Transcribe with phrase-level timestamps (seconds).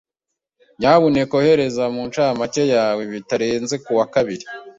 [0.79, 4.45] Nyamuneka ohereza mu ncamake yawe bitarenze kuwa kabiri.